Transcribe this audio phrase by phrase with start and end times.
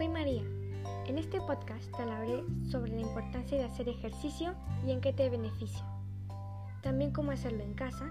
[0.00, 0.60] contarte
[2.70, 4.54] sobre la importancia de hacer ejercicio
[4.86, 5.84] y en qué te beneficia.
[6.82, 8.06] También cómo hacerlo en casa,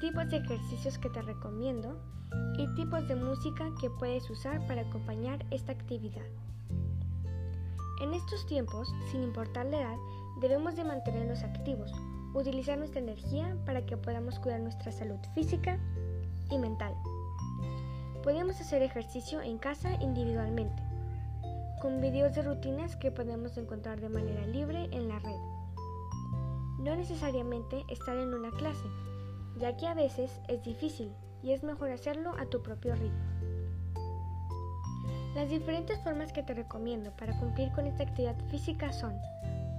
[0.00, 2.00] tipos de ejercicios que te recomiendo
[2.56, 6.24] y tipos de música que puedes usar para acompañar esta actividad.
[8.00, 9.96] En estos tiempos, sin importar la edad,
[10.40, 11.92] debemos de mantenernos activos,
[12.34, 15.78] utilizar nuestra energía para que podamos cuidar nuestra salud física
[16.50, 16.94] y mental.
[18.22, 20.82] Podemos hacer ejercicio en casa individualmente,
[21.82, 25.40] con videos de rutinas que podemos encontrar de manera libre en la red.
[26.78, 28.86] No necesariamente estar en una clase,
[29.58, 33.24] ya que a veces es difícil y es mejor hacerlo a tu propio ritmo.
[35.34, 39.18] Las diferentes formas que te recomiendo para cumplir con esta actividad física son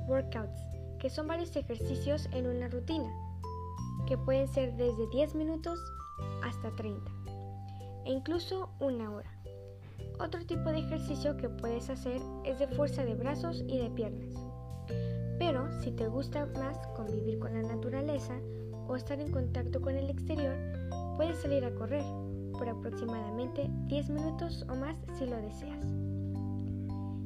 [0.06, 0.60] workouts,
[1.00, 3.10] que son varios ejercicios en una rutina,
[4.08, 5.80] que pueden ser desde 10 minutos
[6.44, 7.10] hasta 30,
[8.04, 9.32] e incluso una hora.
[10.20, 14.30] Otro tipo de ejercicio que puedes hacer es de fuerza de brazos y de piernas.
[15.40, 18.34] Pero si te gusta más convivir con la naturaleza
[18.88, 20.56] o estar en contacto con el exterior,
[21.18, 22.04] puedes salir a correr
[22.54, 25.84] por aproximadamente 10 minutos o más si lo deseas.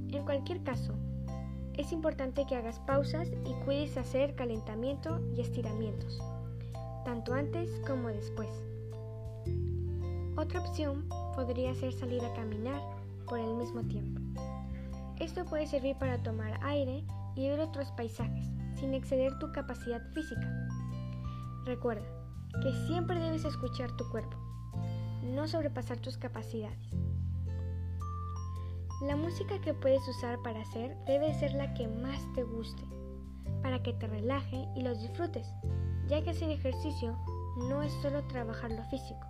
[0.10, 0.94] En cualquier caso,
[1.74, 6.20] es importante que hagas pausas y cuides hacer calentamiento y estiramientos,
[7.06, 8.50] tanto antes como después.
[10.36, 12.82] Otra opción podría ser salir a caminar
[13.28, 14.20] por el mismo tiempo.
[15.20, 18.48] Esto puede servir para tomar aire y ver otros paisajes
[18.80, 20.68] sin exceder tu capacidad física.
[21.64, 22.08] Recuerda
[22.64, 24.36] que siempre debes escuchar tu cuerpo,
[25.36, 26.90] no sobrepasar tus capacidades.
[29.04, 32.82] La música que puedes usar para hacer debe ser la que más te guste,
[33.62, 35.48] para que te relaje y los disfrutes,
[36.08, 37.16] ya que hacer ejercicio
[37.70, 39.28] no es solo trabajar lo físico,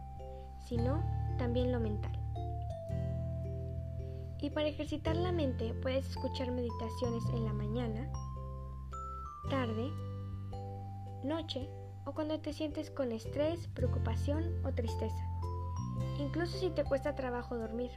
[0.69, 1.03] sino
[1.37, 2.11] también lo mental.
[4.39, 8.11] Y para ejercitar la mente puedes escuchar meditaciones en la mañana,
[9.49, 9.89] tarde,
[11.23, 11.69] noche
[12.05, 15.23] o cuando te sientes con estrés, preocupación o tristeza.
[16.19, 17.91] Incluso si te cuesta trabajo dormir.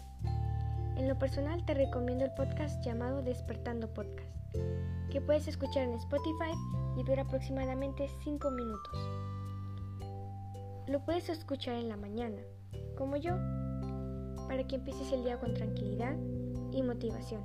[0.97, 4.37] En lo personal te recomiendo el podcast llamado Despertando Podcast,
[5.11, 6.53] que puedes escuchar en Spotify
[6.99, 8.99] y dura aproximadamente 5 minutos.
[10.89, 12.43] Lo puedes escuchar en la mañana,
[12.97, 13.37] como yo,
[14.49, 16.17] para que empieces el día con tranquilidad
[16.73, 17.43] y motivación.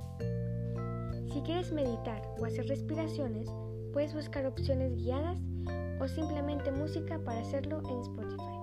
[1.32, 3.48] Si quieres meditar o hacer respiraciones,
[3.92, 5.38] puedes buscar opciones guiadas
[6.00, 8.56] o simplemente música para hacerlo en Spotify.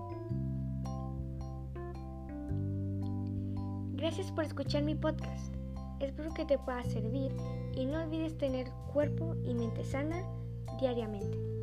[3.94, 5.56] Gracias por escuchar mi podcast.
[6.00, 7.34] Espero que te pueda servir
[7.74, 10.22] y no olvides tener cuerpo y mente sana
[10.80, 11.63] diariamente.